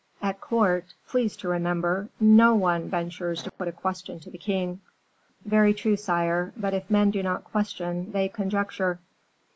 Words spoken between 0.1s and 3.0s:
At court, please to remember, no one